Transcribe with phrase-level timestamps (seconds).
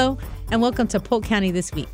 [0.00, 0.16] Hello,
[0.50, 1.90] and welcome to Polk County This Week.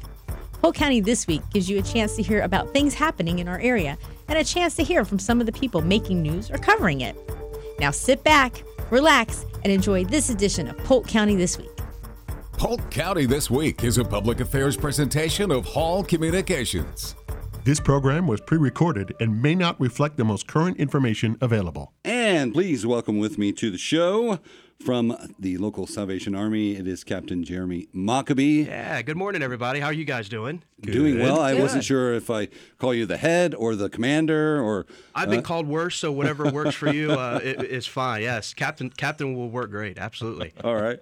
[0.63, 3.59] Polk County This Week gives you a chance to hear about things happening in our
[3.59, 3.99] area
[4.29, 7.17] and a chance to hear from some of the people making news or covering it.
[7.81, 11.69] Now sit back, relax, and enjoy this edition of Polk County This Week.
[12.53, 17.17] Polk County This Week is a public affairs presentation of Hall Communications.
[17.65, 21.93] This program was pre recorded and may not reflect the most current information available.
[22.05, 24.39] And please welcome with me to the show
[24.85, 26.77] from the local Salvation Army.
[26.77, 28.67] It is Captain Jeremy Mockabee.
[28.67, 29.81] Yeah, good morning, everybody.
[29.81, 30.63] How are you guys doing?
[30.81, 31.41] Doing well.
[31.41, 34.87] I wasn't sure if I call you the head or the commander or.
[35.15, 38.23] I've been called worse, so whatever works for you uh, it, it's fine.
[38.23, 39.99] Yes, Captain Captain will work great.
[39.99, 40.53] Absolutely.
[40.65, 41.01] All right.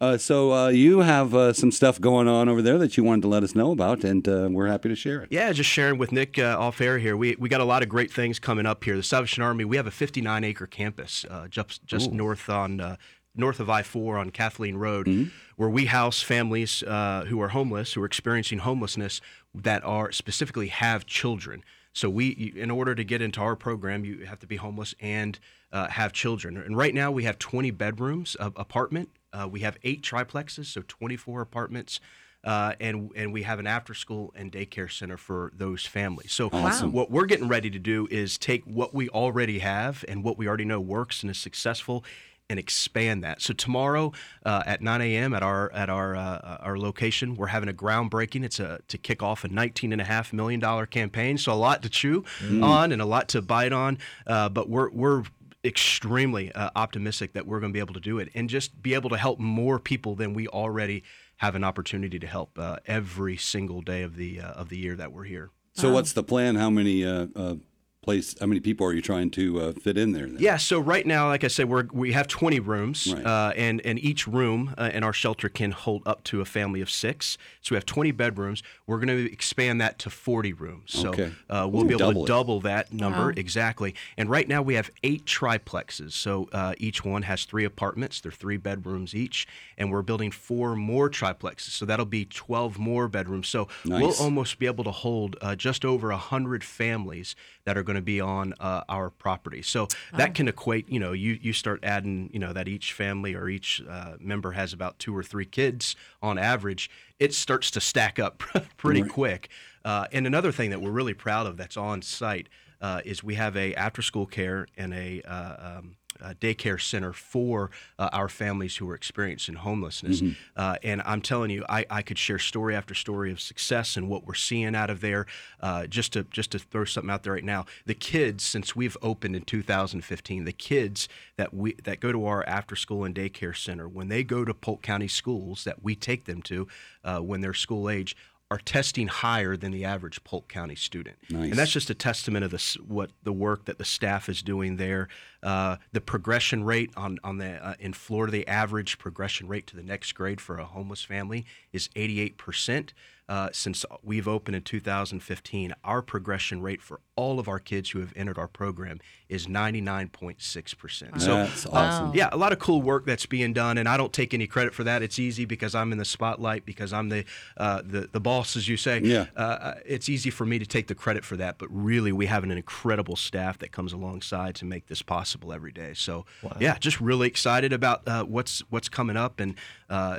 [0.00, 3.22] Uh, so uh, you have uh, some stuff going on over there that you wanted
[3.22, 5.28] to let us know about, and uh, we're happy to share it.
[5.32, 7.16] Yeah, just sharing with Nick uh, off air here.
[7.16, 8.96] We we got a lot of great things coming up here.
[8.96, 9.64] The Salvation Army.
[9.64, 12.91] We have a 59 acre campus uh, just just north on.
[13.34, 17.94] North of I 4 on Kathleen Road, where we house families uh, who are homeless,
[17.94, 19.20] who are experiencing homelessness,
[19.54, 21.64] that are specifically have children.
[21.94, 25.38] So we, in order to get into our program, you have to be homeless and
[25.72, 26.56] uh, have children.
[26.56, 29.08] And right now we have 20 bedrooms of apartment.
[29.32, 32.00] Uh, we have eight triplexes, so 24 apartments.
[32.44, 36.32] Uh, and and we have an after school and daycare center for those families.
[36.32, 36.90] So Awesome.
[36.90, 40.48] what we're getting ready to do is take what we already have and what we
[40.48, 42.04] already know works and is successful
[42.52, 43.42] and expand that.
[43.42, 44.12] So tomorrow
[44.44, 45.34] uh, at 9 a.m.
[45.34, 48.44] at our at our uh, our location, we're having a groundbreaking.
[48.44, 51.38] It's a to kick off a 19 and a half million dollar campaign.
[51.38, 52.24] So a lot to chew
[52.62, 53.98] on and a lot to bite on.
[54.26, 55.24] Uh, but we're we're
[55.64, 58.94] extremely uh, optimistic that we're going to be able to do it and just be
[58.94, 61.02] able to help more people than we already
[61.36, 64.96] have an opportunity to help uh, every single day of the uh, of the year
[64.96, 65.50] that we're here.
[65.74, 66.56] So what's the plan?
[66.56, 67.54] How many uh, uh,
[68.02, 68.34] place?
[68.38, 70.26] How many people are you trying to uh, fit in there?
[70.26, 70.36] Then?
[70.40, 73.24] Yeah, so right now, like I said, we're we have 20 rooms, Right.
[73.24, 76.80] uh, and and each room uh, in our shelter can hold up to a family
[76.80, 77.38] of six.
[77.62, 78.62] So we have 20 bedrooms.
[78.86, 80.92] We're going to expand that to 40 rooms.
[80.92, 81.30] So Okay.
[81.48, 82.26] uh, we'll Ooh, be able double it.
[82.26, 83.32] to double that number Wow.
[83.36, 83.94] exactly.
[84.18, 86.12] And right now we have eight triplexes.
[86.12, 88.20] So uh, each one has three apartments.
[88.20, 89.46] They're three bedrooms each,
[89.78, 91.70] and we're building four more triplexes.
[91.70, 93.48] So that'll be 12 more bedrooms.
[93.48, 97.96] So we'll almost be able to hold uh, just over hundred families that are going
[97.96, 99.62] to be on uh, our property.
[99.62, 100.88] So that can equate.
[100.88, 102.30] You know, you you start adding.
[102.32, 105.96] You know that each family or each uh, member has about two or three kids
[106.22, 106.90] on average.
[107.18, 108.38] It starts to stack up
[108.76, 109.48] pretty quick.
[109.84, 112.48] Uh, and another thing that we're really proud of that's on site
[112.80, 117.12] uh, is we have a after school care and a uh, um, uh, daycare center
[117.12, 120.20] for uh, our families who are experiencing homelessness.
[120.56, 124.08] Uh, and I'm telling you, I, I could share story after story of success and
[124.08, 125.26] what we're seeing out of there.
[125.60, 128.96] Uh, just to just to throw something out there right now, the kids since we've
[129.02, 133.56] opened in 2015, the kids that we that go to our after school and daycare
[133.56, 136.68] center when they go to Polk County schools that we take them to
[137.04, 138.16] uh, when they're school age.
[138.52, 141.44] Are testing higher than the average Polk County student, Nice.
[141.50, 144.76] and that's just a testament of the what the work that the staff is doing
[144.76, 145.08] there.
[145.42, 149.76] Uh, the progression rate on on the uh, in Florida, the average progression rate to
[149.76, 152.92] the next grade for a homeless family is 88 percent.
[153.28, 158.00] Uh, since we've opened in 2015, our progression rate for all of our kids who
[158.00, 161.20] have entered our program is 99.6 percent.
[161.20, 162.12] So That's awesome.
[162.14, 164.74] yeah, a lot of cool work that's being done, and I don't take any credit
[164.74, 165.02] for that.
[165.02, 167.24] It's easy because I'm in the spotlight, because I'm the
[167.56, 169.00] uh, the the boss, as you say.
[169.02, 169.26] Yeah.
[169.36, 172.44] Uh, it's easy for me to take the credit for that, but really, we have
[172.44, 175.94] an incredible staff that comes alongside to make this possible every day.
[175.94, 176.26] So,
[176.58, 179.54] yeah, just really excited about uh, what's what's coming up, and
[179.88, 180.18] uh,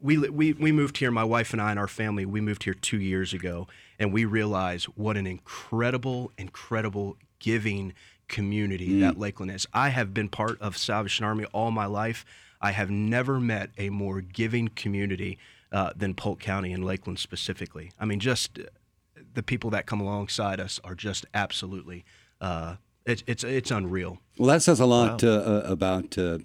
[0.00, 1.10] we, we we moved here.
[1.10, 3.66] My wife and I and our family, we moved here two years ago,
[3.98, 7.92] and we realized what an incredible, incredible giving
[8.28, 9.66] community that Lakeland is.
[9.72, 12.24] I have been part of Salvation Army all my life.
[12.60, 15.38] I have never met a more giving community
[15.70, 17.90] uh, than Polk County and Lakeland specifically.
[17.98, 18.62] I mean, just uh,
[19.34, 22.04] the people that come alongside us are just absolutely.
[22.40, 24.18] Uh, it's it's it's unreal.
[24.38, 26.38] Well, that says a lot uh, uh, about uh,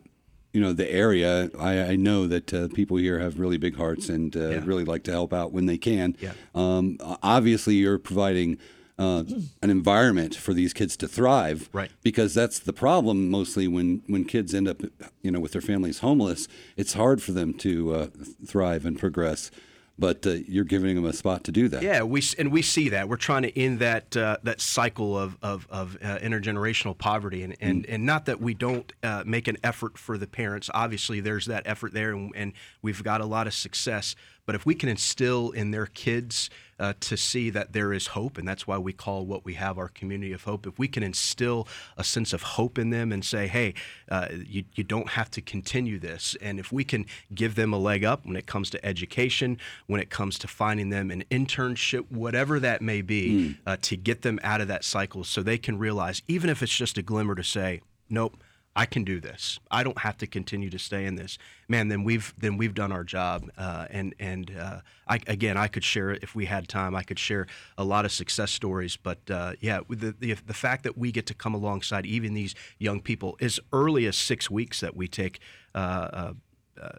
[0.53, 1.49] you know the area.
[1.59, 4.61] I, I know that uh, people here have really big hearts and uh, Yeah.
[4.65, 6.15] really like to help out when they can.
[6.19, 6.33] Yeah.
[6.55, 8.57] Um, obviously, you're providing.
[9.01, 9.23] Uh,
[9.63, 11.89] an environment for these kids to thrive, Right.
[12.03, 14.81] Because that's the problem mostly when when kids end up,
[15.21, 16.49] you know, with their families homeless.
[16.75, 18.07] It's hard for them to uh,
[18.45, 19.51] thrive and progress.
[19.99, 21.83] But uh, you're giving them a spot to do that.
[21.83, 25.37] Yeah, we and we see that we're trying to end that uh, that cycle of
[25.41, 29.57] of, of uh, intergenerational poverty, and, and and not that we don't uh, make an
[29.63, 30.69] effort for the parents.
[30.73, 34.15] Obviously, there's that effort there, and, and we've got a lot of success.
[34.45, 36.49] But if we can instill in their kids
[36.79, 39.77] uh, to see that there is hope, and that's why we call what we have
[39.77, 40.65] our community of hope.
[40.65, 41.67] If we can instill
[41.97, 43.73] a sense of hope in them and say, hey,
[44.09, 47.77] uh, you, you don't have to continue this, and if we can give them a
[47.77, 52.09] leg up when it comes to education, when it comes to finding them an internship,
[52.11, 55.77] whatever that may be, uh, to get them out of that cycle so they can
[55.77, 58.37] realize, even if it's just a glimmer to say, nope.
[58.75, 59.59] I can do this.
[59.71, 61.37] I don't have to continue to stay in this.
[61.67, 63.49] Man, then we've then we've done our job.
[63.57, 66.95] Uh, and and uh, I, again, I could share if we had time.
[66.95, 68.95] I could share a lot of success stories.
[68.95, 72.55] But uh, yeah, the, the the fact that we get to come alongside even these
[72.77, 75.39] young people as early as six weeks that we take
[75.73, 76.33] uh, uh,
[76.81, 76.89] uh,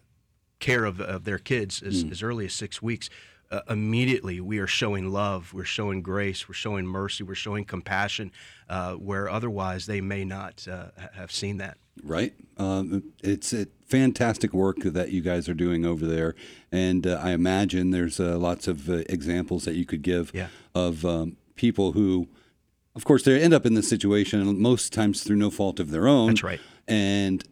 [0.59, 3.09] care of, of their kids as, as early as six weeks.
[3.51, 8.31] Uh, immediately, we are showing love, we're showing grace, we're showing mercy, we're showing compassion,
[8.69, 11.77] uh, where otherwise they may not uh, have seen that.
[12.05, 12.33] right?
[12.59, 16.37] Um, it's a fantastic work that you guys are doing over there,
[16.71, 20.47] and uh, I imagine there's uh, lots of uh, examples that you could give Yeah.
[20.73, 22.29] of um, people who,
[22.95, 26.07] of course, they end up in this situation most times through no fault of their
[26.07, 26.29] own.
[26.29, 26.61] That's right.
[26.87, 27.43] and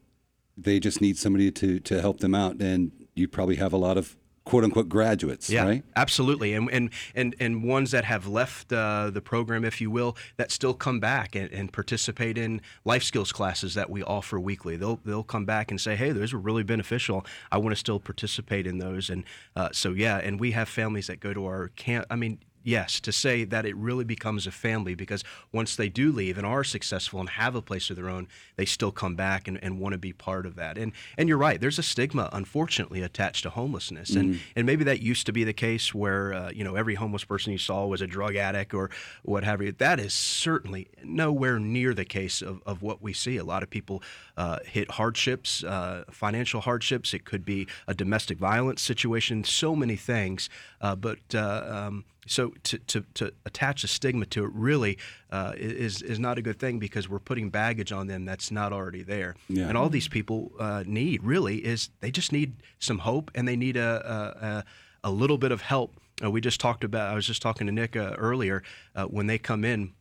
[0.57, 3.97] they just need somebody to to help them out, and you probably have a lot
[3.99, 4.17] of
[4.49, 5.85] quote unquote graduates, Yeah, right?
[5.95, 10.17] absolutely, and and and and ones that have left uh, the program, if you will,
[10.39, 14.77] that still come back and, and participate in life skills classes that we offer weekly.
[14.77, 17.27] They'll they'll come back and say, hey, those were really beneficial.
[17.53, 19.25] I want to still participate in those, and
[19.55, 22.07] uh, so yeah, and we have families that go to our camp.
[22.11, 22.39] I mean.
[22.69, 26.47] Yes, to say that it really becomes a family because once they do leave and
[26.47, 29.81] are successful and have a place of their own, they still come back and, and
[29.81, 30.77] want to be part of that.
[30.77, 34.11] And and you're right, there's a stigma, unfortunately, attached to homelessness.
[34.11, 37.25] And and maybe that used to be the case where uh, you know every homeless
[37.25, 38.91] person you saw was a drug addict or
[39.23, 39.73] what have you.
[39.73, 43.39] That is certainly nowhere near the case of, of what we see.
[43.39, 44.03] A lot of people
[44.37, 47.15] uh, hit hardships, uh, financial hardships.
[47.15, 49.43] It could be a domestic violence situation.
[49.43, 50.51] So many things,
[50.83, 51.21] uh, but.
[51.35, 54.99] Uh, um, so to, to, to attach a stigma to it really
[55.31, 58.73] uh, is is not a good thing because we're putting baggage on them that's not
[58.73, 59.35] already there.
[59.49, 59.69] Yeah.
[59.69, 63.57] And all these people uh, need really is they just need some hope and they
[63.57, 64.65] need a
[65.05, 65.95] a, a little bit of help.
[66.23, 67.13] Uh, we just talked about.
[67.13, 68.63] I was just talking to Nick uh, earlier
[68.95, 69.95] uh, when they come in.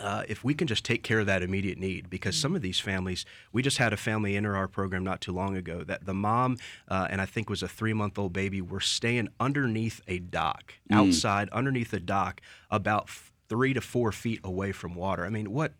[0.00, 2.78] Uh, if we can just take care of that immediate need, because some of these
[2.78, 6.12] families, we just had a family enter our program not too long ago that the
[6.12, 6.58] mom
[6.88, 10.74] uh, and I think was a three month old baby were staying underneath a dock,
[10.90, 12.40] outside underneath a dock,
[12.70, 13.08] about
[13.48, 15.24] three to four feet away from water.
[15.24, 15.72] I mean, what?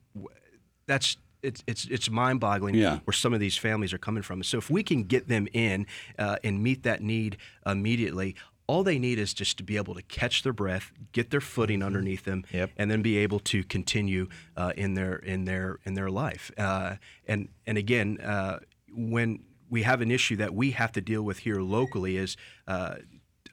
[0.86, 3.00] That's it's it's it's mind boggling Yeah.
[3.04, 4.42] where some of these families are coming from.
[4.42, 5.86] So if we can get them in
[6.18, 7.36] uh, and meet that need
[7.66, 8.34] immediately.
[8.68, 11.82] All they need is just to be able to catch their breath, get their footing
[11.82, 12.70] underneath them, Yep.
[12.76, 16.50] and then be able to continue uh, in their in their in their life.
[16.58, 16.96] Uh,
[17.26, 18.58] and and again, uh,
[18.92, 22.36] when we have an issue that we have to deal with here locally is.
[22.66, 22.96] Uh,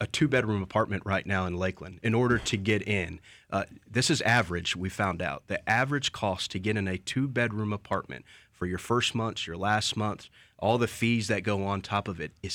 [0.02, 3.22] a two bedroom apartment right now in Lakeland in order to get in.
[3.52, 5.44] Uh, this is average, we found out.
[5.48, 9.56] The average cost to get in a two bedroom apartment for your first month, your
[9.56, 12.54] last month, all the fees that go on top of it is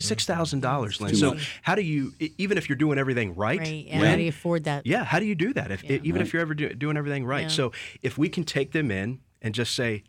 [0.00, 0.32] Mm-hmm.
[0.32, 0.60] $6,000.
[0.60, 1.14] $6,000, Lynn.
[1.16, 3.86] So, how do you, even if you're doing everything right, Right.
[3.90, 4.86] And Lynn, how do you afford that?
[4.86, 5.70] yeah, how do you do that?
[5.70, 5.98] If Yeah.
[6.02, 7.42] even if you're ever do, doing everything right.
[7.42, 7.48] Yeah.
[7.48, 7.72] So
[8.02, 10.04] if we can take them in and just say,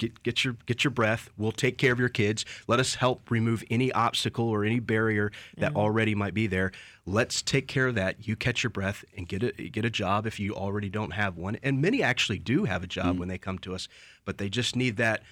[0.00, 1.30] get get your get your breath.
[1.36, 2.44] We'll take care of your kids.
[2.66, 6.72] Let us help remove any obstacle or any barrier that already might be there.
[7.06, 8.26] Let's take care of that.
[8.26, 11.36] You catch your breath and get a get a job if you already don't have
[11.36, 11.56] one.
[11.62, 13.18] And many actually do have a job mm-hmm.
[13.20, 13.88] when they come to us,
[14.24, 15.22] but they just need that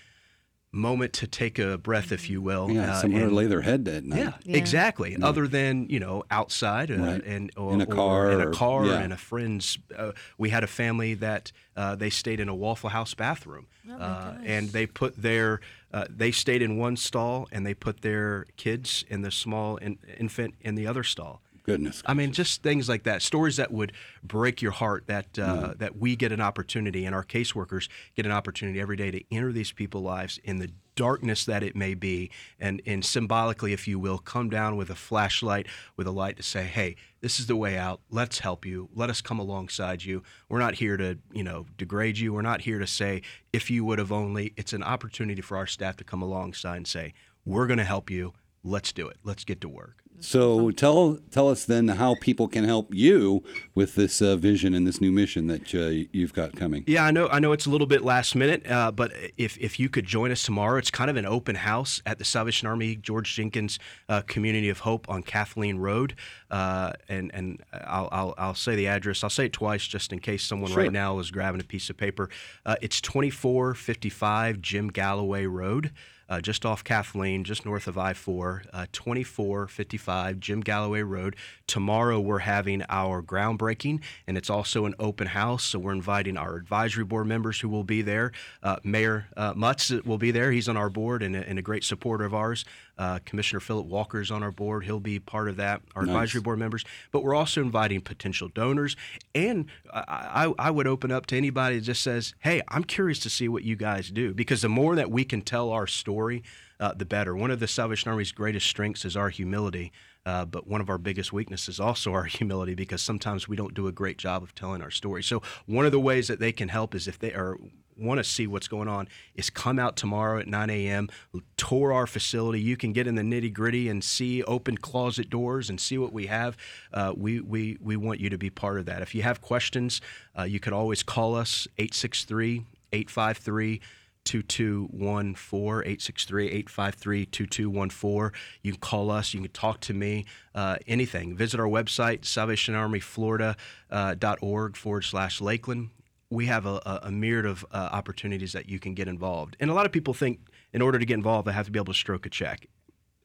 [0.70, 2.70] moment to take a breath, if you will.
[2.70, 4.18] Yeah, uh, somewhere and- to lay their head at night.
[4.18, 4.56] yeah, Yeah.
[4.58, 5.16] exactly.
[5.20, 7.25] Other than you know outside uh, Right.
[7.25, 8.98] and or, In a or car in a or- car, yeah.
[9.00, 9.78] and a friend's.
[9.96, 14.34] Uh, we had a family that uh, they stayed in a Waffle House bathroom, uh,
[14.44, 15.60] and they put their
[15.92, 19.98] uh, they stayed in one stall and they put their kids and the small in,
[20.18, 21.40] infant in the other stall.
[21.68, 22.02] Goodness.
[22.06, 25.06] I mean, just things like that, stories that would break your heart.
[25.06, 29.10] That uh, that we get an opportunity, and our caseworkers get an opportunity every day
[29.10, 33.75] to enter these people's lives in the darkness that it may be, and and symbolically,
[33.75, 37.38] if you will, come down with a flashlight, with a light to say, "Hey, this
[37.38, 38.00] is the way out.
[38.08, 38.88] Let's help you.
[38.94, 40.22] Let us come alongside you.
[40.48, 42.32] We're not here to you know degrade you.
[42.32, 43.20] We're not here to say
[43.52, 46.88] if you would have only." It's an opportunity for our staff to come alongside and
[46.88, 47.12] say,
[47.44, 48.32] "We're going to help you.
[48.68, 49.16] Let's do it.
[49.25, 53.44] Let's get to work." So tell tell us then how people can help you
[53.76, 56.82] with this uh, vision and this new mission that uh, you've got coming.
[56.88, 57.28] Yeah, I know.
[57.28, 60.32] I know it's a little bit last minute, uh, but if if you could join
[60.32, 64.22] us tomorrow, it's kind of an open house at the Salvation Army George Jenkins uh,
[64.22, 66.16] Community of Hope on Kathleen Road,
[66.50, 69.22] uh, and and I'll, I'll I'll say the address.
[69.22, 70.82] I'll say it twice just in case someone Sure.
[70.82, 72.28] right now is grabbing a piece of paper.
[72.66, 75.92] Uh, it's twenty four fifty five Jim Galloway Road.
[76.28, 81.37] Uh, just off Kathleen, just north of I 4, uh, 2455 Jim Galloway Road.
[81.66, 85.64] Tomorrow we're having our groundbreaking, and it's also an open house.
[85.64, 88.32] So we're inviting our advisory board members who will be there.
[88.62, 90.52] Uh, Mayor uh, Mutz will be there.
[90.52, 92.64] He's on our board and a, and a great supporter of ours.
[92.99, 94.85] Uh, Commissioner Philip Walker is on our board.
[94.85, 95.83] He'll be part of that.
[95.95, 96.11] Our Nice.
[96.14, 96.85] advisory board members.
[97.12, 98.97] But we're also inviting potential donors.
[99.35, 103.21] And I, I, I would open up to anybody that just says, hey, I'm curious
[103.21, 104.35] to see what you guys do.
[104.35, 106.43] Because the more that we can tell our story,
[106.81, 107.37] uh, the better.
[107.37, 109.93] One of the Salvation Army's greatest strengths is our humility.
[110.26, 113.75] Uh, but one of our biggest weaknesses is also our humility because sometimes we don't
[113.75, 115.23] do a great job of telling our story.
[115.23, 117.57] So one of the ways that they can help is if they are
[117.99, 121.09] want to see what's going on is come out tomorrow at 9 a.m
[121.57, 122.61] tour our facility.
[122.61, 126.12] You can get in the nitty gritty and see open closet doors and see what
[126.12, 126.57] we have.
[126.93, 129.02] Uh, we, we, we want you to be part of that.
[129.02, 130.00] If you have questions
[130.38, 133.81] uh, you could always call us 863 853
[134.25, 141.35] 2214 863 853 2214 you can call us you can talk to me uh, anything.
[141.37, 145.88] Visit our website salvationarmyflorida.org forward slash lakeland
[146.30, 149.56] we have a, a, a myriad of uh, opportunities that you can get involved.
[149.61, 150.40] And a lot of people think
[150.73, 152.66] in order to get involved, they have to be able to stroke a check.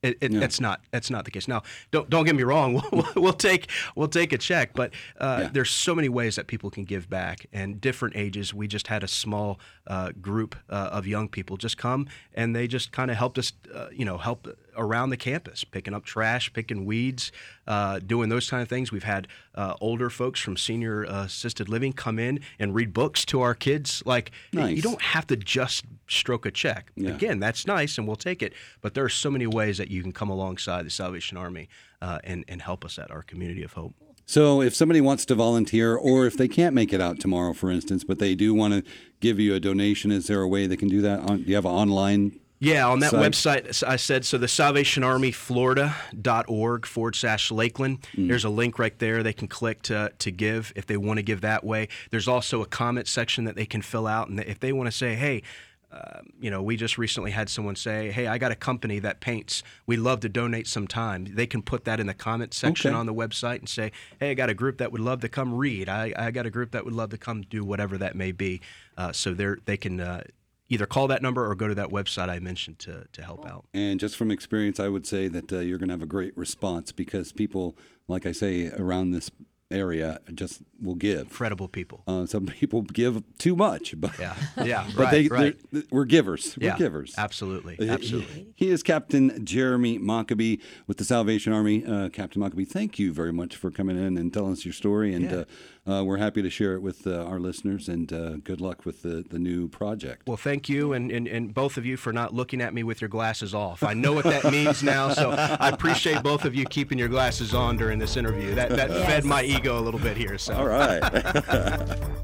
[0.02, 1.48] It, it, That's not that's not the case.
[1.48, 2.82] Now, don't don't get me wrong.
[2.92, 5.50] We'll, we'll take we'll take a check, but uh, Yeah.
[5.54, 8.54] there's so many ways that people can give back, and different ages.
[8.54, 12.68] We just had a small uh, group uh, of young people just come, and they
[12.68, 14.46] just kind of helped us, uh, you know, help
[14.76, 17.32] around the campus, picking up trash, picking weeds,
[17.68, 18.92] uh, doing those kind of things.
[18.92, 23.26] We've had uh, older folks from senior uh, assisted living come in and read books
[23.26, 24.04] to our kids.
[24.06, 24.76] Like Nice.
[24.76, 26.92] you don't have to just stroke a check.
[26.96, 27.12] Yeah.
[27.12, 28.54] Again, that's nice, and we'll take it.
[28.82, 31.70] But there are so many ways that you can come alongside the Salvation Army
[32.02, 33.94] uh, and and help us at our community of hope.
[34.26, 37.70] So, if somebody wants to volunteer, or if they can't make it out tomorrow, for
[37.70, 40.78] instance, but they do want to give you a donation, is there a way they
[40.78, 41.26] can do that?
[41.28, 42.40] Do you have an online?
[42.60, 43.66] Yeah, on that Site.
[43.66, 44.38] website, I said so.
[44.38, 48.08] The Salvation Army SalvationArmyFlorida.org forward slash Lakeland.
[48.18, 49.22] There's a link right there.
[49.24, 51.90] They can click to to give if they want to give that way.
[52.12, 54.92] There's also a comment section that they can fill out, and if they want to
[54.98, 55.44] say, hey.
[55.92, 59.20] Uh, you know, we just recently had someone say, "Hey, I got a company that
[59.20, 59.62] paints.
[59.86, 62.98] We'd love to donate some time." They can put that in the comment section Okay.
[62.98, 65.54] on the website and say, "Hey, I got a group that would love to come
[65.54, 65.90] read.
[65.90, 68.60] I, I got a group that would love to come do whatever that may be."
[68.98, 70.24] Uh, so they they can uh,
[70.70, 73.66] either call that number or go to that website I mentioned to to help out.
[73.74, 76.36] And just from experience, I would say that uh, you're going to have a great
[76.38, 77.78] response because people,
[78.08, 79.30] like I say, around this
[79.72, 81.22] area just will give.
[81.22, 82.04] Incredible people.
[82.06, 85.56] Uh, some people give too much, but Yeah, yeah, but right, they right.
[85.90, 86.56] we're givers.
[86.62, 87.16] Yeah, We're givers.
[87.18, 88.48] absolutely, he- absolutely.
[88.56, 91.84] He is Captain Jeremy Mockabee with the Salvation Army.
[91.84, 95.12] Uh, Captain Mockabee, thank you very much for coming in and telling us your story.
[95.14, 95.38] And Yeah.
[95.38, 95.46] uh,
[95.88, 97.90] uh, we're happy to share it with uh, our listeners.
[97.90, 100.28] And uh, good luck with the, the new project.
[100.28, 103.02] Well, thank you, and, and, and both of you for not looking at me with
[103.02, 103.84] your glasses off.
[103.84, 107.54] I know what that means now, so I appreciate both of you keeping your glasses
[107.54, 108.56] on during this interview.
[108.56, 110.38] That that fed my ego a little bit here.
[110.38, 111.02] So All right.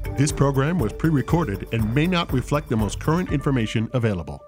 [0.20, 4.44] This program was pre recorded and may not reflect the most current information available.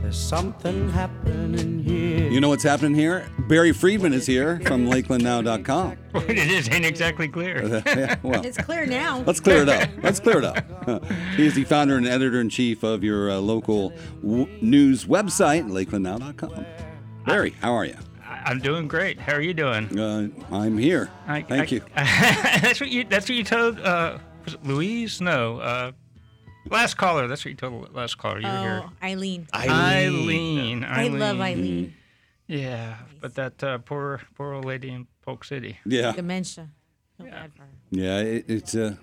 [0.00, 2.23] There's something happening here.
[2.34, 3.28] You know what's happening here?
[3.38, 5.96] Barry Friedman is here from LakelandNow.com.
[6.28, 7.64] it is ain't exactly clear.
[7.86, 9.20] yeah, well, It's clear now.
[9.20, 9.88] Let's clear it up.
[10.02, 11.04] Let's clear it up.
[11.36, 15.68] He is the founder and editor in chief of your uh, local w- news website,
[15.70, 16.66] lakelandnow.com.
[17.24, 17.96] Barry, how are you?
[18.24, 19.20] I- I'm doing great.
[19.20, 19.96] How are you doing?
[19.98, 21.10] Uh, I'm here.
[21.28, 21.82] I- Thank I- you.
[21.94, 23.04] that's what you.
[23.04, 23.78] That's what you told.
[23.78, 25.20] Uh, was it Louise?
[25.20, 25.58] No.
[25.60, 25.92] Uh,
[26.68, 27.28] last caller.
[27.28, 28.40] That's what you told the last caller.
[28.40, 28.82] You were here.
[28.84, 29.46] Oh, Eileen.
[29.54, 30.84] Eileen.
[30.84, 31.94] I love Eileen.
[32.46, 35.78] Yeah, but that uh, poor poor old lady in Polk City.
[35.86, 36.68] Yeah, Dementia.
[37.16, 37.52] Feel bad
[37.90, 38.18] yeah.
[38.18, 38.96] It, it's uh,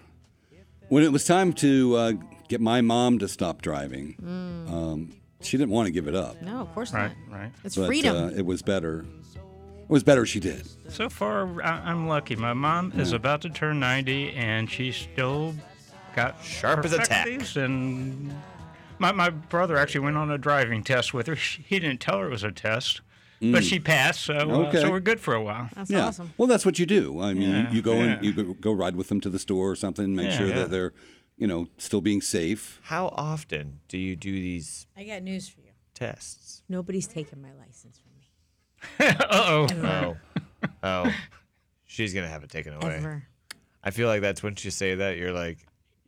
[0.90, 2.12] when it was time to uh,
[2.50, 4.16] get my mom to stop driving.
[4.22, 4.72] Mm.
[4.72, 7.12] Um, she didn't want to give it up, No, of course Right.
[7.30, 7.34] not.
[7.34, 7.42] Right.
[7.46, 7.52] right.
[7.64, 8.16] It's but freedom.
[8.16, 9.06] Uh, it was better.
[9.34, 10.68] It was better she did.
[10.92, 12.36] So far, I- I'm lucky.
[12.36, 15.56] My mom is about to turn 90, and she still
[16.16, 17.28] got Sharp as a tack.
[17.56, 18.34] And
[19.00, 21.36] my, my brother actually went on a driving test with her.
[21.36, 23.02] He didn't tell her it was a test,
[23.42, 25.70] but she passed, so, uh, so we're good for a while.
[25.76, 26.06] That's yeah.
[26.08, 26.34] awesome.
[26.38, 27.20] Well, that's what you do.
[27.22, 28.04] I mean, Yeah, you, you go yeah.
[28.04, 30.48] and you go, go ride with them to the store or something, make Yeah, sure
[30.48, 30.56] yeah.
[30.56, 30.94] that they're,
[31.38, 32.80] you know, still being safe.
[32.84, 35.72] How often do you do these I got news for you.
[35.96, 36.62] tests?
[36.70, 38.12] Nobody's taking my license from
[39.10, 39.16] me.
[39.30, 39.68] Uh-oh.
[39.84, 40.18] Oh,
[40.84, 41.14] oh,
[41.86, 42.96] she's gonna have it taken away.
[42.98, 43.24] Ever.
[43.84, 45.58] I feel like that's when you say that you're like,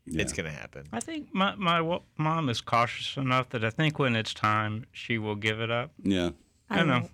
[0.05, 0.85] it's gonna happen.
[0.91, 4.85] I think my, my wa- mom is cautious enough that I think when it's time,
[4.91, 5.91] she will give it up.
[6.03, 6.31] Yeah.
[6.69, 7.09] I don't know.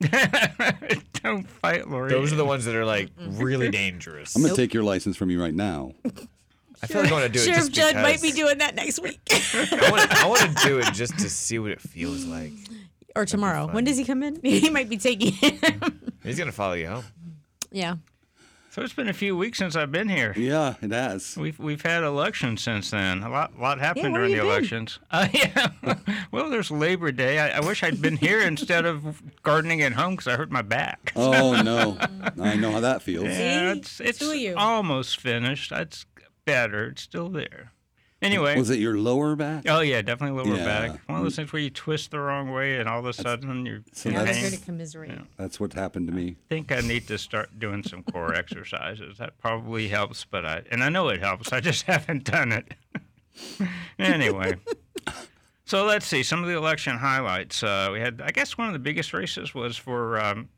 [0.00, 1.12] Won't.
[1.22, 2.10] don't fight, Lori.
[2.10, 4.34] Those are the ones that are like really dangerous.
[4.36, 5.92] I'm going to take your license from you right now.
[6.82, 8.58] I feel like I want to do it Sheriff just Judd might be because- doing
[8.58, 9.20] that next week.
[9.54, 12.52] I want, I want to do it just to see what it feels like.
[13.14, 13.66] or tomorrow.
[13.70, 14.40] When does he come in?
[14.42, 16.12] he might be taking him.
[16.22, 17.04] He's gonna follow you home.
[17.70, 17.96] yeah.
[18.72, 20.32] So it's been a few weeks since I've been here.
[20.36, 21.36] Yeah, it has.
[21.36, 23.24] We've we've had elections since then.
[23.24, 24.46] A lot lot happened where during the been?
[24.46, 24.98] elections.
[25.10, 25.70] Uh, yeah.
[26.30, 27.40] well, there's Labor Day.
[27.40, 30.62] I, I wish I'd been here instead of gardening at home because I hurt my
[30.62, 31.12] back.
[31.16, 31.98] Oh no,
[32.40, 33.24] I know how that feels.
[33.26, 33.78] Yeah, See?
[33.78, 34.54] it's it's Two of you.
[34.56, 35.72] almost finished.
[35.72, 36.06] It's
[36.44, 36.86] better.
[36.90, 37.72] It's still there.
[38.22, 38.56] Anyway.
[38.58, 39.64] Was it your lower back?
[39.66, 40.64] Oh yeah, definitely lower Yeah.
[40.64, 41.00] back.
[41.08, 43.64] One of those things where you twist the wrong way and all of a sudden
[43.64, 45.12] you're So in Now they're here to commiserate.
[45.38, 46.36] That's what happened to me.
[46.38, 49.16] I think I need to start doing some core exercises.
[49.18, 51.50] That probably helps, but I and I know it helps.
[51.52, 52.74] I just haven't done it.
[53.98, 54.56] anyway,
[55.64, 57.62] so let's see some of the election highlights.
[57.62, 60.50] Uh, we had, I guess, one of the biggest races was for um,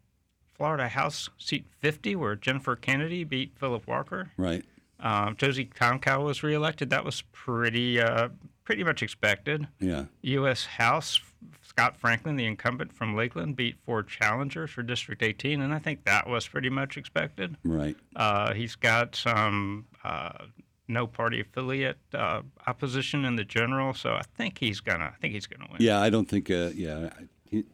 [0.54, 4.32] Florida House seat 50, where Jennifer Canady beat Philip Walker.
[4.36, 4.64] Right.
[5.02, 6.90] Um, Josie Tomkow was reelected.
[6.90, 8.28] That was pretty, uh,
[8.64, 9.66] pretty much expected.
[9.80, 10.04] Yeah.
[10.22, 10.64] U.S.
[10.64, 11.20] House,
[11.62, 16.04] Scott Franklin, the incumbent from Lakeland, beat four challengers for District 18, and I think
[16.04, 17.56] that was pretty much expected.
[17.64, 17.96] Right.
[18.14, 20.44] Uh, he's got some uh,
[20.88, 25.12] no party affiliate uh, opposition in the general, so I think he's gonna.
[25.14, 25.80] I think he's gonna win.
[25.80, 26.50] Yeah, I don't think.
[26.50, 27.64] Uh, yeah, I, he,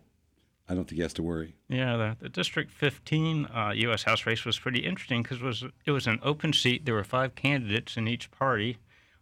[0.68, 1.54] I don't think he has to worry.
[1.68, 4.02] Yeah, the, the District 15 uh, U.S.
[4.02, 6.84] House race was pretty interesting because was it was an open seat.
[6.84, 8.78] There were five candidates in each party.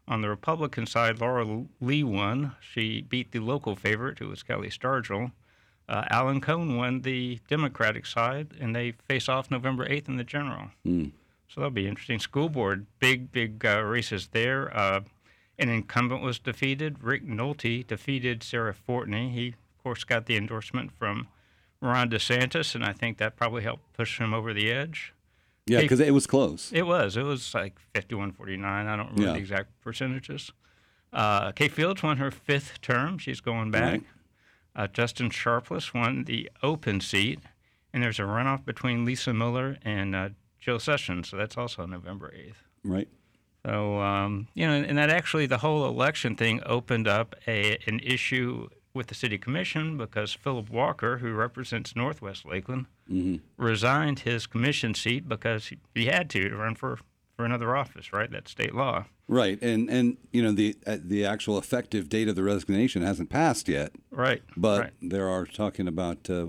[0.08, 2.54] On the Republican side, Laurel Lee won.
[2.60, 5.32] She beat the local favorite, who was Kelli Stargel.
[5.88, 10.24] Uh, Alan Cohn won the Democratic side, and they face off November 8th in the
[10.24, 10.70] general.
[11.48, 12.18] So that'll be interesting.
[12.18, 14.76] School board, big, big uh, races there.
[14.76, 15.00] Uh,
[15.58, 17.02] an incumbent was defeated.
[17.02, 19.32] Rick Nolte defeated Sarah Fortney.
[19.32, 21.28] He, of course, got the endorsement from
[21.80, 25.12] Ron DeSantis, and I think that probably helped push him over the edge.
[25.66, 26.70] Yeah, because it was close.
[26.72, 27.16] It was.
[27.16, 28.86] It was like 51 49.
[28.86, 29.32] I don't remember Yeah.
[29.32, 30.52] the exact percentages.
[31.12, 33.18] Uh, Kay Fields won her fifth term.
[33.18, 33.92] She's going back.
[33.92, 34.02] Right.
[34.74, 37.40] Uh, Justin Sharpless won the open seat.
[37.92, 40.28] And there's a runoff between Lisa Miller and uh,
[40.60, 41.28] Joe Sessions.
[41.30, 42.56] So that's also November 8th.
[42.84, 43.08] Right.
[43.64, 47.98] So, um, you know, and that actually, the whole election thing opened up a, an
[48.00, 52.86] issue with the city commission because Philip Walker, who represents Northwest Lakeland,
[53.56, 56.98] resigned his commission seat because he, had to to run for,
[57.36, 58.30] for another office, right?
[58.30, 59.04] That's state law.
[59.28, 59.60] Right.
[59.62, 63.68] And and you know the uh, the actual effective date of the resignation hasn't passed
[63.68, 64.42] yet, Right.
[64.56, 64.92] but right.
[65.02, 66.46] they are talking about uh,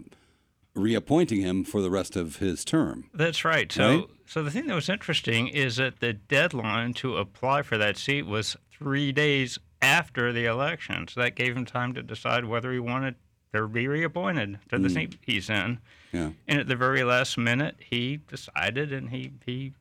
[0.75, 3.10] reappointing him for the rest of his term.
[3.13, 3.71] That's right.
[3.71, 4.03] So, Right?
[4.27, 8.27] so the thing that was interesting is that the deadline to apply for that seat
[8.27, 11.08] was three days after the election.
[11.08, 13.16] So that gave him time to decide whether he wanted
[13.54, 15.80] to be reappointed to the seat he's in.
[16.12, 16.32] Yeah.
[16.48, 19.74] And at the very last minute, he decided and he, he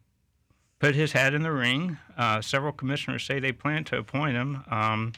[0.78, 1.98] put his hat in the ring.
[2.16, 4.62] Uh, several commissioners say they plan to appoint him.
[4.70, 5.12] Um,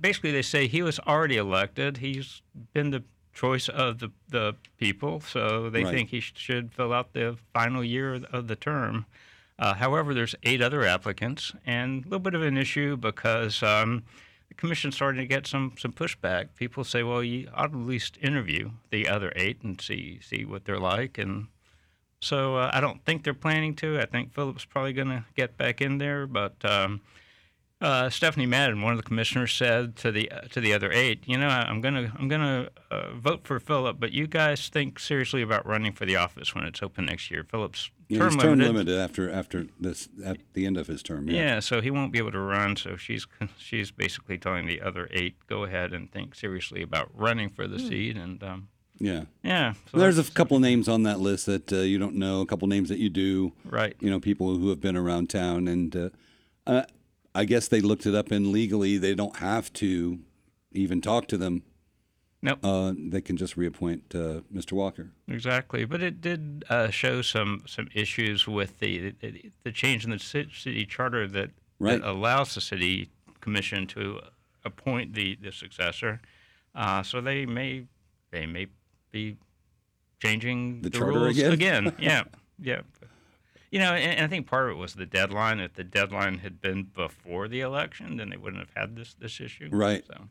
[0.00, 1.98] basically, they say he was already elected.
[1.98, 2.42] He's
[2.74, 5.94] been the choice of the, the people, so they Right.
[5.94, 9.06] think he sh- should fill out the final year of the term.
[9.60, 14.02] Uh, however, there's eight other applicants, and a little bit of an issue because um,
[14.48, 16.48] the commission's starting to get some some pushback.
[16.56, 20.46] People say, "Well, you ought to at least interview the other eight and see see
[20.46, 21.48] what they're like." And
[22.22, 24.00] so uh, I don't think they're planning to.
[24.00, 27.02] I think Philip's probably going to get back in there, but um,
[27.80, 31.22] uh, Stephanie Madden, one of the commissioners, said to the uh, to the other eight,
[31.26, 35.40] "You know, I'm gonna I'm gonna uh, vote for Philip, but you guys think seriously
[35.42, 37.42] about running for the office when it's open next year.
[37.44, 38.72] Philip's Yeah, term he's term limited.
[38.74, 41.28] limited after after this at the end of his term.
[41.28, 41.36] Yeah.
[41.36, 42.76] Yeah, so he won't be able to run.
[42.76, 43.26] So she's
[43.58, 47.78] she's basically telling the other eight, go ahead and think seriously about running for the
[47.78, 48.16] seat.
[48.16, 49.24] And um, Yeah.
[49.42, 52.42] yeah, so There's a that's- couple names on that list that uh, you don't know,
[52.42, 53.52] a couple names that you do.
[53.64, 53.96] right.
[54.00, 56.08] You know, people who have been around town, and uh,
[56.66, 56.82] uh,
[57.34, 60.18] I guess they looked it up, and legally they don't have to
[60.72, 61.62] even talk to them.
[62.42, 62.58] Nope.
[62.64, 64.72] Uh, they can just reappoint uh, Mr.
[64.72, 65.10] Walker.
[65.28, 70.10] Exactly, but it did uh, show some some issues with the the, the change in
[70.10, 72.00] the city charter that, Right.
[72.00, 74.20] that allows the city commission to
[74.64, 76.20] appoint the, the successor.
[76.74, 77.84] Uh, so they may
[78.30, 78.66] they may
[79.12, 79.36] be
[80.22, 81.94] changing The the, rules again?
[81.98, 82.24] yeah,
[82.58, 82.80] yeah.
[83.70, 85.60] You know, and, and I think part of it was the deadline.
[85.60, 89.40] If the deadline had been before the election, then they wouldn't have had this this
[89.40, 89.68] issue.
[89.70, 90.04] Right.
[90.06, 90.28] So.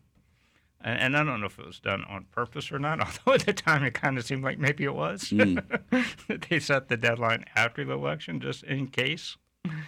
[0.82, 3.46] And, and I don't know if it was done on purpose or not, although at
[3.46, 5.30] the time it kind of seemed like maybe it was.
[5.30, 5.60] Hmm.
[6.28, 9.38] that they set the deadline after the election just in case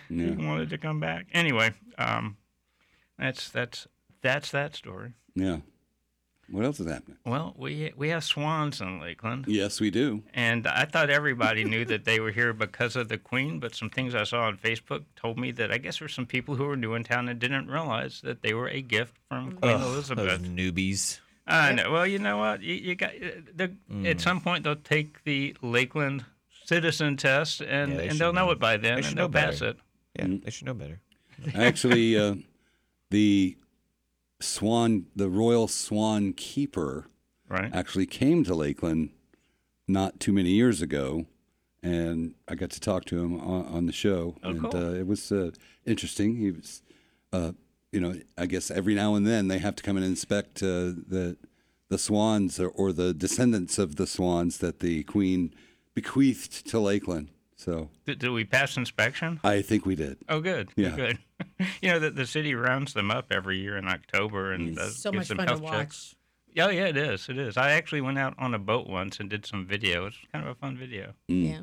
[0.10, 1.28] he wanted to come back.
[1.34, 2.38] Anyway, um,
[3.18, 3.88] that's that's
[4.22, 5.14] that's that story.
[5.36, 5.60] Yeah.
[6.52, 7.18] What else is happening?
[7.26, 10.22] Well, we we have swans in Lakeland, Yes, we do.
[10.34, 13.60] and I thought everybody knew that they were here because of the Queen.
[13.60, 16.26] But some things I saw on Facebook told me that I guess there were some
[16.26, 19.54] people who were new in town and didn't realize that they were a gift from
[19.54, 20.28] Queen Ugh, Elizabeth.
[20.28, 21.20] Those newbies.
[21.48, 21.92] I know.
[21.92, 22.62] Well, you know what?
[22.62, 23.72] You, you got uh, the,
[24.10, 26.24] at some point they'll take the Lakeland
[26.66, 28.52] citizen test and, Yeah, they and they'll know know.
[28.52, 29.72] it by then they and they'll pass better.
[29.72, 29.78] it.
[30.18, 30.44] Yeah, Mm.
[30.44, 31.00] they should know better.
[31.56, 32.36] Actually, uh,
[33.10, 33.58] the
[34.42, 37.08] Swan, the Royal Swan Keeper,
[37.50, 37.70] Right.
[37.74, 39.10] actually came to Lakeland
[39.88, 41.26] not too many years ago,
[41.84, 44.76] and I got to talk to him on, on the show, Oh, and cool.
[44.76, 45.52] uh, it was uh,
[45.86, 46.38] interesting.
[46.38, 46.82] He was,
[47.34, 47.52] uh,
[47.92, 50.94] you know, I guess every now and then they have to come and inspect uh,
[51.08, 51.38] the
[51.90, 55.54] the swans or, or the descendants of the swans that the Queen
[55.94, 57.28] bequeathed to Lakeland.
[57.62, 59.40] So Did, did we pass inspection?
[59.44, 60.18] I think we did.
[60.28, 60.70] Oh, good.
[60.76, 60.96] Yeah.
[60.96, 61.20] Good.
[61.82, 64.76] you know that the city rounds them up every year in October and Mm.
[64.78, 66.16] does, So gives much them fun to health checks.
[66.58, 66.68] watch.
[66.68, 67.30] Oh yeah, it is.
[67.30, 67.58] It is.
[67.58, 70.08] I actually went out on a boat once and did some video.
[70.08, 71.14] It's kind of a fun video.
[71.28, 71.62] Yeah.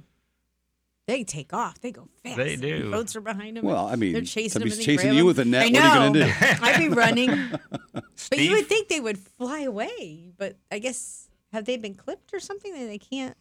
[1.08, 1.80] They take off.
[1.80, 2.36] They go fast.
[2.36, 2.90] They and do.
[2.90, 3.64] Boats are behind them.
[3.64, 4.84] Well, I mean, they're chasing somebody's them.
[4.84, 5.62] chasing you with a net.
[5.66, 6.26] I What are you gonna know.
[6.26, 6.32] do?
[6.62, 7.50] I'd be running.
[8.30, 10.32] but you would think they would fly away.
[10.36, 13.36] But I guess have they been clipped or something that they can't?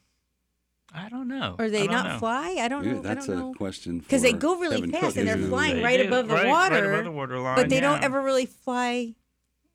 [0.94, 1.56] I don't know.
[1.60, 2.18] Or they don't know.
[2.18, 2.58] fly?
[2.60, 3.02] I don't Yeah, know.
[3.02, 3.54] that's I don't a know.
[3.54, 5.18] question Because they go really Kevin fast Cook.
[5.18, 6.08] and they're Who- flying They right do.
[6.08, 6.76] above the Right- water.
[6.76, 7.56] Right above the water line.
[7.58, 9.16] but they don't ever really fly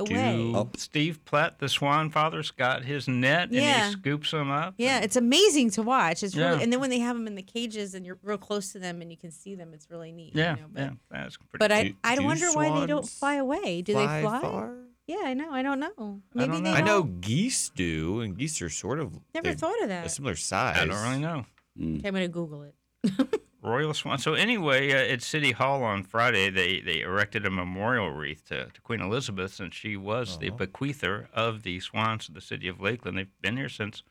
[0.01, 0.53] away.
[0.53, 4.75] Do Steve Platt, the Swan Father's got his net and he scoops them up.
[4.79, 6.23] Yeah, it's amazing to watch.
[6.23, 6.63] It's really, Yeah.
[6.63, 9.01] and then when they have them in the cages and you're real close to them
[9.03, 10.35] and you can see them, it's really neat.
[10.35, 11.59] Yeah, you know, but, yeah, that's pretty.
[11.59, 13.83] But I, Do- I do wonder why they don't fly away.
[13.83, 14.41] Do fly they fly?
[14.41, 14.75] far?
[15.07, 15.51] Yeah, I know.
[15.53, 15.91] I don't know.
[15.99, 16.71] I Maybe don't they.
[16.71, 17.21] I know don't.
[17.21, 20.01] geese do, and geese are sort of Never they're thought of that.
[20.01, 20.11] a that.
[20.11, 20.79] similar size.
[20.79, 21.45] I don't really know.
[21.81, 22.75] Okay, I'm gonna Google it.
[23.63, 24.19] Royal Swan.
[24.19, 28.67] So anyway, uh, at City Hall on Friday, they, they erected a memorial wreath to,
[28.67, 32.81] to Queen Elizabeth, since she was the bequeather of the swans of the city of
[32.81, 33.19] Lakeland.
[33.19, 34.03] They've been here since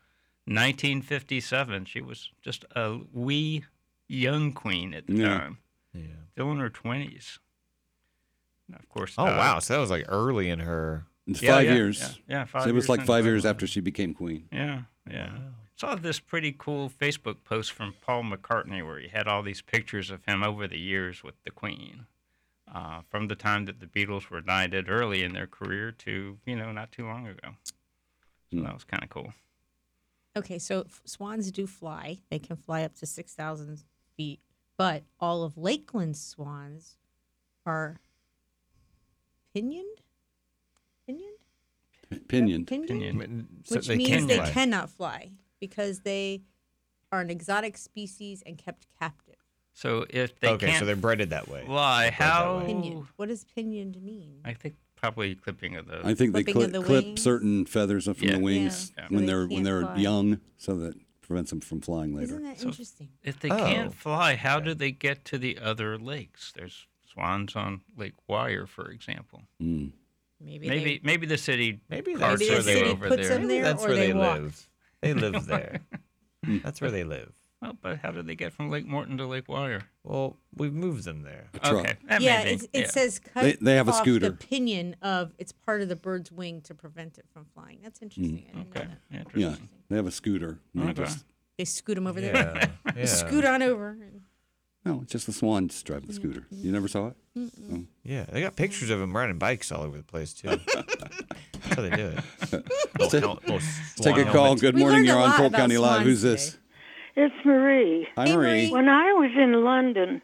[0.46, 1.84] 1957.
[1.84, 3.64] She was just a wee
[4.08, 5.38] young queen at the Yeah.
[5.38, 5.58] time,
[5.94, 6.02] Yeah.
[6.32, 7.38] still in her 20s.
[8.72, 9.14] And Of course.
[9.18, 9.58] Oh uh, wow!
[9.58, 11.06] So that was like early in her.
[11.26, 12.00] It's Yeah, five yeah, years.
[12.00, 14.48] yeah, yeah, five So it was years like five years after she became queen.
[14.52, 15.30] Yeah, yeah.
[15.76, 20.10] Saw this pretty cool Facebook post from Paul McCartney where he had all these pictures
[20.10, 22.06] of him over the years with the Queen,
[22.72, 26.56] uh, from the time that the Beatles were knighted early in their career to you
[26.56, 27.50] know not too long ago.
[28.52, 28.64] So Hmm.
[28.64, 29.32] that was kind of cool.
[30.36, 32.18] Okay, so f- swans do fly.
[32.30, 33.82] They can fly up to six thousand
[34.16, 34.40] feet,
[34.76, 36.96] but all of Lakeland's swans
[37.66, 38.00] are
[39.54, 39.98] pinioned.
[41.06, 41.36] Pinioned.
[42.10, 42.66] P- Pinioned.
[42.66, 42.88] Pinioned.
[43.20, 43.48] Pinion.
[43.64, 44.50] So Which they means can they fly.
[44.50, 46.42] cannot fly because they
[47.10, 49.36] are an exotic species and kept captive.
[49.74, 51.62] So if they okay, can't so they're bred that way.
[51.66, 52.02] Why?
[52.02, 52.58] They're that how?
[52.58, 52.66] way.
[52.66, 53.06] Pinioned.
[53.16, 54.40] What does pinioned mean?
[54.44, 56.00] I think probably clipping of the.
[56.04, 57.22] I think they Clipping the clip wings?
[57.22, 58.32] certain feathers from Yeah.
[58.32, 59.08] the wings Yeah.
[59.08, 59.96] So when they they're when they're fly.
[59.96, 62.34] young, so that prevents them from flying later.
[62.34, 63.08] Isn't that So- interesting?
[63.22, 63.56] If they Oh.
[63.56, 66.52] can't fly, how do they get to the other lakes?
[66.54, 69.42] There's swans on Lake Wire, for example.
[69.62, 69.92] Mm.
[70.40, 73.28] Maybe Maybe they, maybe the city Maybe that's Maybe are the where they over puts
[73.28, 73.38] there.
[73.38, 74.68] them there That's or where they they live.
[75.00, 75.80] They live there.
[76.42, 77.32] That's where they live.
[77.60, 79.82] Well, but how did they get from Lake Morton to Lake Wire?
[80.02, 81.46] Well, we've moved them there.
[81.54, 81.74] A truck.
[81.84, 82.86] Okay, that yeah, it's, it yeah.
[82.88, 84.30] says cut They- they have a scooter.
[84.30, 87.78] the pinion of it's part of the bird's wing to prevent it from flying.
[87.80, 88.44] That's interesting.
[88.52, 89.18] I didn't Okay, know that.
[89.18, 89.68] interesting.
[89.70, 90.58] Yeah, they have a scooter.
[90.74, 91.04] and they Okay.
[91.04, 91.24] just-
[91.56, 92.34] They scoot them over there.
[92.34, 92.66] Yeah.
[92.96, 93.04] yeah.
[93.04, 93.96] Scoot on over.
[94.84, 96.46] No, it's just the swans drive the scooter.
[96.50, 97.16] You never saw it?
[97.38, 97.84] Oh.
[98.02, 100.48] Yeah, they got pictures of them riding bikes all over the place too.
[100.74, 102.18] That's how they do it.
[102.98, 103.60] Let's take- Little- little
[103.96, 104.44] take a call.
[104.44, 104.60] helmet.
[104.60, 105.04] Good morning.
[105.04, 106.02] You're on Polk County Live.
[106.02, 106.58] swans Who's this?
[107.16, 108.08] It's Marie.
[108.16, 108.46] Hi, Hey, Marie.
[108.46, 108.70] Marie.
[108.72, 110.22] When I was in London,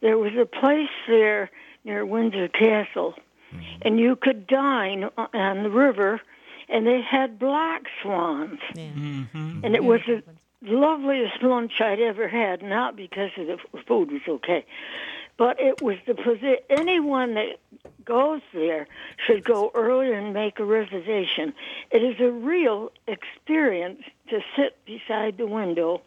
[0.00, 1.50] there was a place there
[1.84, 3.14] near Windsor Castle,
[3.82, 6.20] and you could dine on the river,
[6.68, 8.84] and they had black swans, Yeah.
[8.90, 9.64] Mm-hmm.
[9.64, 10.22] and it was the
[10.62, 12.62] loveliest lunch I'd ever had.
[12.62, 14.64] Not because of the food was okay,
[15.36, 17.58] but it was the posi- anyone that
[18.04, 18.86] goes there
[19.26, 21.52] should go early and make a reservation.
[21.90, 26.02] It is a real experience to sit beside the window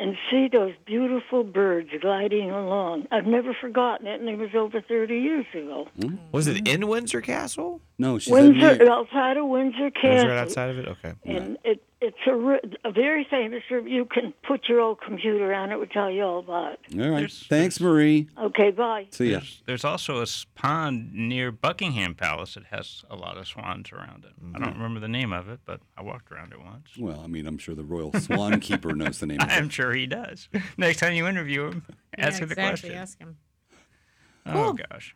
[0.00, 3.08] and see those beautiful birds gliding along.
[3.10, 5.88] I've never forgotten it, and it was over 30 years ago.
[6.00, 6.16] Hmm.
[6.30, 7.80] Was it in Windsor Castle?
[7.98, 10.28] No, she said Windsor, outside of Windsor It was Castle.
[10.28, 10.86] right outside of it.
[10.86, 11.14] Okay.
[11.24, 13.62] And it, it's a, a very famous.
[13.70, 16.74] re- You can put your old computer on; it will tell you all about.
[16.74, 17.00] it.
[17.00, 17.18] All right.
[17.18, 18.28] There's- Thanks, Marie.
[18.40, 19.06] Okay, bye.
[19.10, 19.38] See ya.
[19.38, 24.24] There's, there's also a pond near Buckingham Palace that has a lot of swans around
[24.24, 24.32] it.
[24.54, 24.78] I don't mm-hmm.
[24.78, 26.90] remember the name of it, but I walked around it once.
[26.98, 29.52] Well, I mean, I'm sure the Royal Swan Keeper knows the name of it.
[29.52, 30.48] I'm sure he does.
[30.76, 31.82] Next time you interview him,
[32.16, 32.90] ask yeah, him the exactly.
[32.90, 32.92] question.
[32.92, 33.36] Ask him.
[34.46, 35.14] Oh gosh.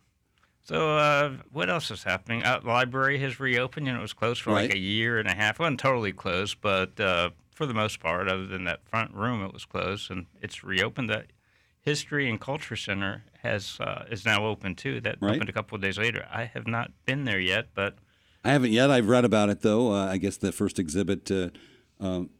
[0.65, 2.45] So uh, what else is happening?
[2.45, 3.87] Uh, library has reopened.
[3.87, 5.57] You know, it was closed for like a year and a half.
[5.57, 9.45] It wasn't totally closed, but uh, for the most part, other than that front room,
[9.45, 11.11] it was closed, and it's reopened.
[11.11, 11.25] The
[11.81, 15.01] History and Culture Center has uh, is now open too.
[15.01, 15.35] That Right.
[15.35, 16.27] opened a couple of days later.
[16.33, 17.97] I have not been there yet, but
[18.45, 18.89] I haven't yet.
[18.89, 19.93] I've read about it though.
[19.93, 21.51] Uh, I guess the first exhibit uh,
[21.99, 22.31] um,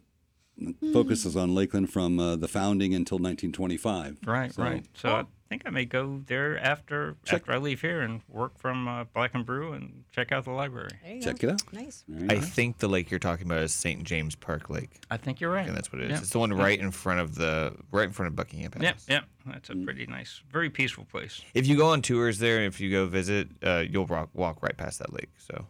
[0.93, 4.19] focuses on Lakeland from uh, the founding until 1925.
[4.27, 4.87] Right, So- right.
[4.95, 8.89] So I think I may go there after after I leave here and work from
[8.89, 10.89] uh, Black and Brew and check out the library.
[11.05, 11.49] There you Check go.
[11.49, 11.73] it out.
[11.75, 12.05] Nice.
[12.31, 12.41] I go.
[12.41, 14.03] think the lake you're talking about is St.
[14.03, 15.03] James Park Lake.
[15.11, 15.67] I think you're right.
[15.67, 16.13] And that's what it is.
[16.13, 16.19] Yeah.
[16.23, 19.05] It's the one right in front of the right in front of Buckingham Palace.
[19.07, 19.53] Yeah, yeah.
[19.53, 21.43] That's a pretty nice, very peaceful place.
[21.53, 24.77] If you go on tours there, if you go visit, uh, you'll walk, walk right
[24.77, 25.33] past that lake.
[25.37, 25.67] So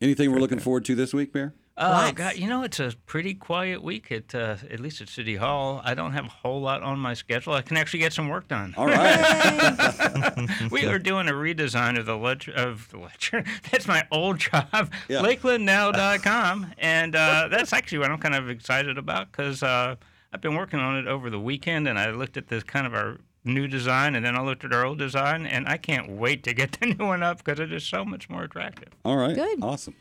[0.00, 1.54] Anything we're looking forward to this week, Bear?
[1.80, 5.36] Oh God, you know it's a pretty quiet week at uh, at least at City
[5.36, 5.80] Hall.
[5.84, 7.52] I don't have a whole lot on my schedule.
[7.52, 8.74] I can actually get some work done.
[8.76, 10.48] All right.
[10.70, 13.44] we are doing a redesign of the ledger of the ledger.
[13.70, 15.22] That's my old job, Yeah.
[15.22, 19.96] LakelandNow.com, and uh, that's actually what I'm kind of excited about because uh,
[20.32, 22.94] I've been working on it over the weekend, and I looked at this kind of
[22.94, 26.42] our new design, and then I looked at our old design, and I can't wait
[26.44, 28.88] to get the new one up because it is so much more attractive.
[29.04, 29.34] All right.
[29.34, 29.62] Good.
[29.62, 29.94] Awesome.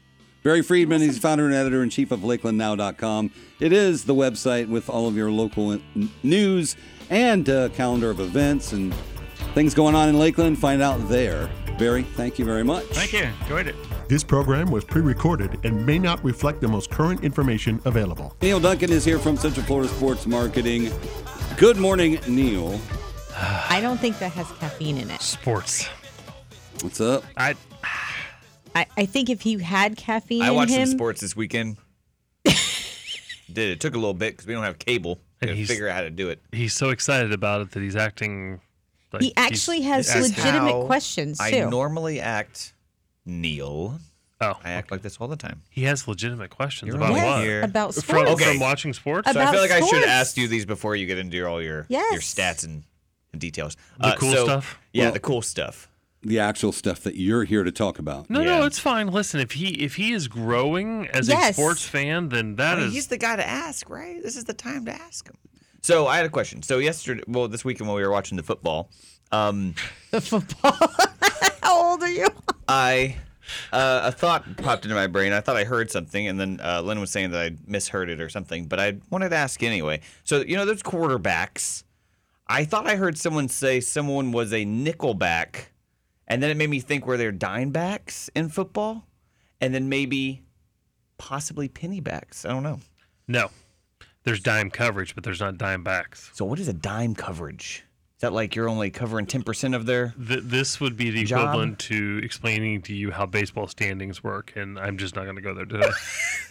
[0.48, 3.32] Barry Friedman, he's founder and editor in chief of LakelandNow.com.
[3.60, 5.78] It is the website with all of your local
[6.24, 6.78] news
[7.10, 8.96] and uh, calendar of events and
[9.54, 10.58] things going on in Lakeland.
[10.58, 11.50] Find out there.
[11.78, 12.86] Barry, thank you very much.
[12.86, 13.30] Thank you.
[13.42, 13.76] Enjoyed it.
[14.08, 18.34] This program was pre recorded and may not reflect the most current information available.
[18.42, 20.90] Neil Duncan is here from Central Florida Sports Marketing.
[21.58, 22.80] Good morning, Neil.
[23.36, 25.22] I don't think that has caffeine in it.
[25.22, 25.90] Sports.
[26.82, 27.26] What's up?
[27.36, 27.56] I
[28.78, 31.78] I, I think if he had caffeine I in watched him, some sports this weekend.
[32.46, 35.96] Did it took a little bit because we don't have cable And to figure out
[35.96, 36.42] how to do it.
[36.52, 38.60] he's so excited about it that he's acting.
[39.14, 42.74] Like he actually has legitimate how questions I normally act,
[43.26, 44.00] Neil.
[44.40, 45.64] Oh, I act like this all the time.
[45.72, 47.42] he has legitimate questions You're about right what?
[47.42, 47.62] here.
[47.64, 48.32] about From, sports.
[48.32, 48.52] Okay.
[48.52, 49.32] from watching sports.
[49.32, 50.06] So I feel like I should sports.
[50.08, 52.12] ask you these before you get into all your yes.
[52.12, 52.84] your stats and,
[53.32, 53.76] and details.
[54.00, 54.78] The uh, cool so- stuff?
[54.94, 55.90] Yeah, Well- the cool stuff.
[56.24, 58.30] The actual stuff that you're here to talk about.
[58.30, 58.60] No, Yeah.
[58.60, 59.08] no, it's fine.
[59.08, 61.52] Listen, if he if he is growing as Yes.
[61.52, 64.22] a sports fan, then that I mean, is he's the guy to ask, right?
[64.22, 65.36] This is the time to ask him.
[65.84, 66.64] So I had a question.
[66.64, 68.90] So yesterday, well, this weekend while we were watching the football,
[69.32, 69.76] um,
[70.12, 70.74] the football.
[71.62, 72.28] How old are you?
[72.68, 73.16] I
[73.72, 75.32] uh, a thought popped into my brain.
[75.34, 78.20] I thought I heard something, and then uh, Lynn was saying that I misheard it
[78.20, 78.66] or something.
[78.66, 80.02] But I wanted to ask anyway.
[80.24, 81.84] So you know, there's quarterbacks.
[82.48, 85.68] I thought I heard someone say someone was a nickelback,
[86.28, 89.06] and then it made me think were there dimebacks in football,
[89.62, 90.44] and then maybe
[91.18, 92.46] possibly pennybacks.
[92.46, 92.80] I don't know.
[93.28, 93.50] no.
[94.24, 96.32] There's dime coverage, but there's not dime backs.
[96.34, 97.86] So what is a dime coverage?
[98.18, 100.14] Is that like you're only covering ten percent of their?
[100.28, 101.40] Th- this would be the Job.
[101.44, 105.42] equivalent to explaining to you how baseball standings work, and I'm just not going to
[105.42, 105.90] go there today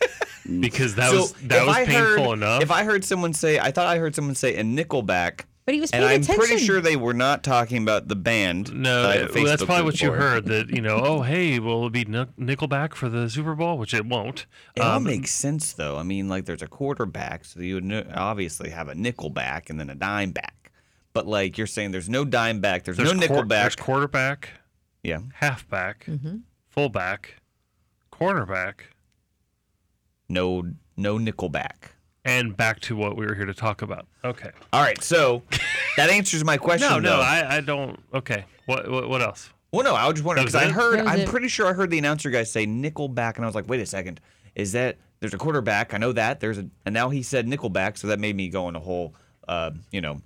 [0.61, 2.63] because that so was that was I painful heard, enough.
[2.63, 5.43] If I heard someone say, I thought I heard someone say a nickelback.
[5.67, 6.37] But he was and I'm attention.
[6.37, 8.73] pretty sure they were not talking about the band.
[8.73, 10.45] No, that I have a well, that's probably group what you heard.
[10.47, 13.77] That you know, oh hey, will it be Nic- Nickelback for the Super Bowl?
[13.77, 14.47] Which it won't.
[14.77, 15.99] It all Um, makes sense though.
[15.99, 19.91] I mean, like there's a quarterback, so you would obviously have a nickelback and then
[19.91, 20.71] a dime back.
[21.13, 22.85] But like you're saying, there's no dime back.
[22.85, 23.49] There's, there's no quar- nickelback.
[23.49, 24.51] There's quarterback,
[25.03, 25.19] yeah.
[25.35, 26.37] halfback, Mm-hmm.
[26.69, 27.41] fullback,
[28.13, 28.75] cornerback,
[30.29, 30.63] No,
[30.97, 31.91] no nickelback.
[32.27, 34.07] And back to what we were here to talk about.
[34.25, 34.51] Okay.
[34.73, 35.43] All right, so
[35.97, 36.89] that answers my question.
[36.91, 37.23] No, no, though.
[37.23, 37.99] I, I don't.
[38.13, 38.45] Okay.
[38.67, 39.49] What, what what else?
[39.73, 40.73] Well, no, I was just wondering That because I it?
[40.73, 40.99] heard.
[40.99, 41.29] That was I'm it.
[41.29, 43.87] pretty sure I heard the announcer guy say Nickelback, and I was like, wait a
[43.87, 44.21] second,
[44.55, 45.95] is that there's a quarterback?
[45.95, 48.69] I know that there's a, and now he said Nickelback, so that made me go
[48.69, 49.15] in a whole,
[49.49, 50.21] uh, you know,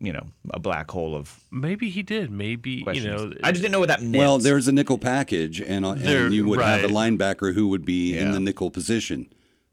[0.00, 2.30] you know, a black hole of Maybe he did.
[2.30, 3.04] Maybe questions.
[3.20, 3.34] you know.
[3.42, 4.16] I just didn't know what that meant.
[4.16, 7.12] Well, there's a nickel package, and, uh, There- and you would have a right.
[7.12, 9.28] linebacker who would be in the nickel position.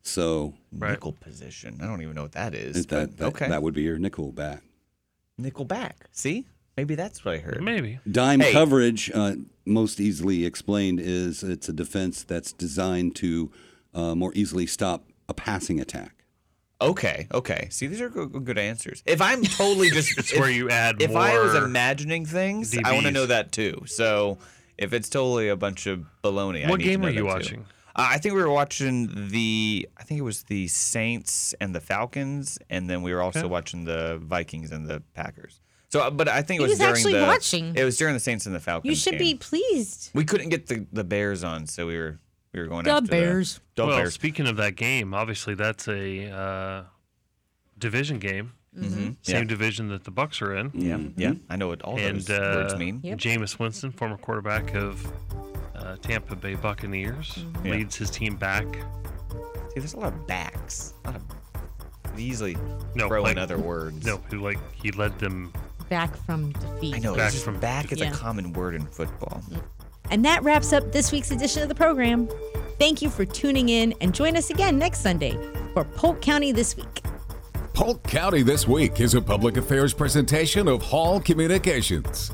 [0.08, 0.92] So Right.
[0.92, 1.80] nickel position.
[1.82, 2.86] I don't even know what that is.
[2.88, 4.62] that, that, okay, that would be your nickel back.
[5.38, 6.06] Nickel back.
[6.12, 6.46] See,
[6.78, 7.62] maybe that's what I heard.
[7.64, 8.00] maybe.
[8.10, 8.54] Dime Hey.
[8.54, 13.52] coverage, uh, most easily explained, is it's a defense that's designed to
[13.94, 16.12] uh, more easily stop a passing attack.
[16.82, 17.68] Okay, okay.
[17.72, 19.02] See, these are good, good answers.
[19.06, 22.94] If I'm totally just, It's if- where you add If I was imagining things, I
[22.94, 23.82] want to know that too.
[23.88, 24.38] So
[24.78, 27.24] if it's totally a bunch of baloney, I What need to game know were you
[27.28, 27.66] that, too.
[27.96, 28.12] Watching?
[28.12, 29.88] Uh, I think we were watching the.
[29.98, 33.48] I think it was the Saints and the Falcons, and then we were also Okay.
[33.48, 35.60] watching the Vikings and the Packers.
[35.90, 37.22] So, uh, but I think it He was, was during actually the.
[37.26, 37.76] watching.
[37.76, 38.90] It was during the Saints and the Falcons.
[38.90, 39.20] You should game.
[39.20, 40.10] be pleased.
[40.14, 42.20] We couldn't get the, the Bears on, so we were
[42.54, 43.62] we were going The after Bears.
[43.76, 44.14] The, the well, Bears.
[44.14, 46.84] speaking of that game, obviously that's a uh,
[47.78, 48.54] division game.
[48.78, 49.12] Mm-hmm.
[49.22, 49.44] Same Yeah.
[49.46, 50.72] division that the Bucs are in.
[50.74, 51.34] Yeah, yeah.
[51.50, 53.00] I know what all and those uh, words mean.
[53.04, 53.20] Yep.
[53.20, 55.06] Jameis Winston, former quarterback of
[55.78, 57.66] uh, Tampa Bay Buccaneers, Mm-hmm.
[57.66, 57.72] Yeah.
[57.74, 58.66] leads his team back.
[58.74, 60.94] See, there's a lot of backs.
[61.06, 62.56] A lot of easily
[62.96, 64.06] No, throw in other words.
[64.06, 65.52] No, who like he led them.
[65.90, 66.96] Back from defeat.
[66.96, 67.16] I know.
[67.16, 68.10] Back from- back is Yeah.
[68.10, 69.44] a common word in football.
[70.12, 72.30] And that wraps up this week's edition of the program.
[72.80, 75.38] Thank you for tuning in and join us again next Sunday
[75.74, 77.02] for Polk County This Week.
[77.74, 82.32] Polk County This Week is a public affairs presentation of Hall Communications.